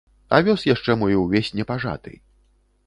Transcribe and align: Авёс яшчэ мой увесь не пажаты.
Авёс 0.37 0.61
яшчэ 0.69 0.91
мой 1.03 1.13
увесь 1.21 1.53
не 1.59 1.63
пажаты. 1.73 2.11